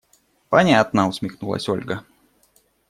[0.49, 2.03] Понятно!– усмехнулась Ольга.